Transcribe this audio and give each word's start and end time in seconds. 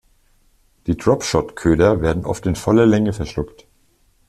Die 0.87 0.97
Drop-Shot-Köder 0.97 2.01
werden 2.01 2.25
oft 2.25 2.47
in 2.47 2.55
voller 2.55 2.87
Länge 2.87 3.13
verschluckt. 3.13 3.67